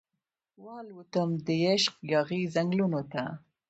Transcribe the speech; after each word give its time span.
والوتم 0.63 1.29
دعشق 1.47 1.95
یاغې 2.13 2.41
ځنګلونو 2.55 3.01
ته 3.11 3.23